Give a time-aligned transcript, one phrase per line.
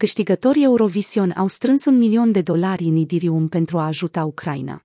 [0.00, 4.84] Câștigătorii Eurovision au strâns un milion de dolari în Idirium pentru a ajuta Ucraina.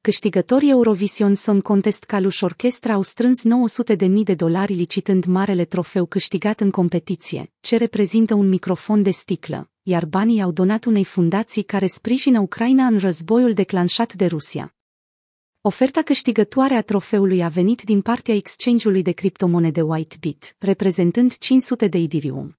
[0.00, 5.64] Câștigătorii Eurovision Song Contest Kalush Orchestra au strâns 900 de mii de dolari licitând marele
[5.64, 11.04] trofeu câștigat în competiție, ce reprezintă un microfon de sticlă, iar banii au donat unei
[11.04, 14.74] fundații care sprijină Ucraina în războiul declanșat de Rusia.
[15.60, 21.98] Oferta câștigătoare a trofeului a venit din partea exchange-ului de criptomonede Whitebit, reprezentând 500 de
[21.98, 22.57] Idirium.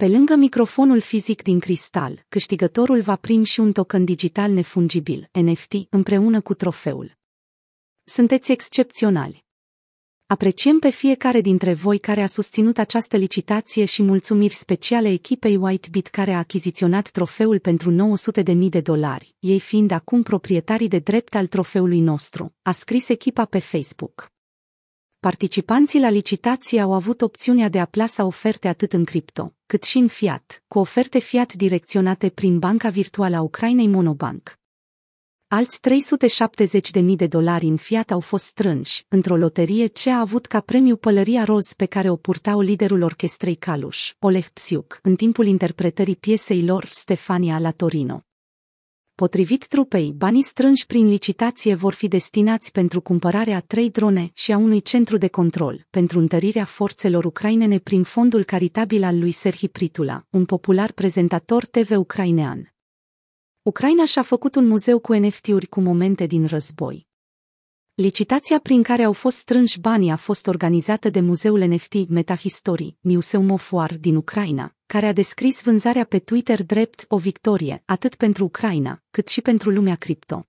[0.00, 5.72] Pe lângă microfonul fizic din cristal, câștigătorul va primi și un token digital nefungibil, NFT,
[5.90, 7.18] împreună cu trofeul.
[8.04, 9.44] Sunteți excepționali!
[10.26, 16.06] Apreciem pe fiecare dintre voi care a susținut această licitație și mulțumiri speciale echipei Whitebit
[16.06, 21.46] care a achiziționat trofeul pentru 900.000 de dolari, ei fiind acum proprietarii de drept al
[21.46, 24.32] trofeului nostru, a scris echipa pe Facebook.
[25.20, 29.98] Participanții la licitație au avut opțiunea de a plasa oferte atât în cripto, cât și
[29.98, 34.58] în fiat, cu oferte fiat direcționate prin banca virtuală a Ucrainei Monobank.
[35.48, 35.78] Alți
[37.00, 40.96] 370.000 de dolari în fiat au fost strânși, într-o loterie ce a avut ca premiu
[40.96, 46.64] pălăria roz pe care o purtau liderul orchestrei Kalush, Oleg Psiuk, în timpul interpretării piesei
[46.64, 48.24] lor Stefania la Torino.
[49.20, 54.52] Potrivit trupei, banii strânși prin licitație vor fi destinați pentru cumpărarea a trei drone și
[54.52, 59.68] a unui centru de control, pentru întărirea forțelor ucrainene prin fondul caritabil al lui Serhi
[59.68, 62.74] Pritula, un popular prezentator TV ucrainean.
[63.62, 67.06] Ucraina și-a făcut un muzeu cu NFT-uri cu momente din război.
[67.94, 73.50] Licitația prin care au fost strânși banii a fost organizată de muzeul NFT Metahistory, Museum
[73.50, 78.44] of War din Ucraina, care a descris vânzarea pe Twitter drept o victorie, atât pentru
[78.44, 80.48] Ucraina, cât și pentru lumea cripto.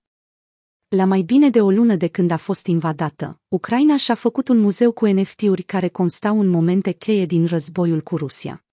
[0.88, 4.58] La mai bine de o lună de când a fost invadată, Ucraina și-a făcut un
[4.58, 8.64] muzeu cu NFT-uri care constau în momente cheie din războiul cu Rusia.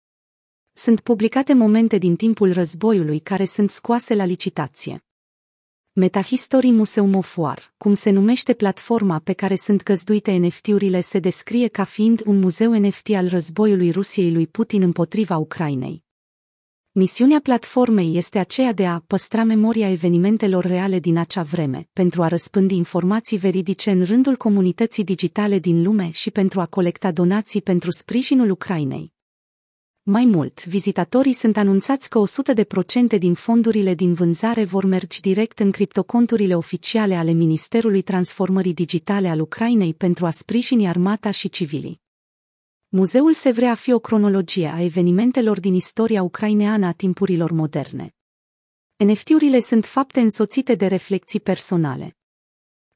[0.73, 5.03] Sunt publicate momente din timpul războiului care sunt scoase la licitație.
[5.99, 11.67] Metahistory Museum of War, cum se numește platforma pe care sunt căzduite NFT-urile, se descrie
[11.67, 16.03] ca fiind un muzeu NFT al războiului Rusiei lui Putin împotriva Ucrainei.
[16.91, 22.27] Misiunea platformei este aceea de a păstra memoria evenimentelor reale din acea vreme, pentru a
[22.27, 27.91] răspândi informații veridice în rândul comunității digitale din lume și pentru a colecta donații pentru
[27.91, 29.17] sprijinul Ucrainei.
[30.03, 32.21] Mai mult, vizitatorii sunt anunțați că
[33.15, 39.29] 100% din fondurile din vânzare vor merge direct în criptoconturile oficiale ale Ministerului Transformării Digitale
[39.29, 42.01] al Ucrainei pentru a sprijini armata și civilii.
[42.87, 48.15] Muzeul se vrea a fi o cronologie a evenimentelor din istoria ucraineană a timpurilor moderne.
[48.97, 52.18] NFT-urile sunt fapte însoțite de reflexii personale.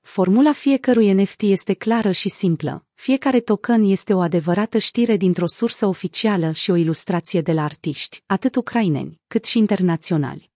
[0.06, 2.86] Formula fiecărui NFT este clară și simplă.
[2.94, 8.24] Fiecare token este o adevărată știre dintr-o sursă oficială și o ilustrație de la artiști,
[8.26, 10.53] atât ucraineni, cât și internaționali.